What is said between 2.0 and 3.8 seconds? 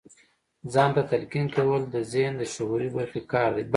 ذهن د شعوري برخې کار دی.